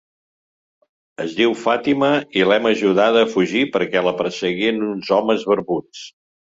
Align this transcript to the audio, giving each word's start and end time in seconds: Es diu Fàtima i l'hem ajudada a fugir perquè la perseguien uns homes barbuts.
Es 1.25 1.35
diu 1.39 1.53
Fàtima 1.65 2.09
i 2.41 2.45
l'hem 2.49 2.71
ajudada 2.71 3.23
a 3.27 3.31
fugir 3.37 3.65
perquè 3.79 4.07
la 4.09 4.17
perseguien 4.25 4.85
uns 4.93 5.17
homes 5.21 5.49
barbuts. 5.55 6.07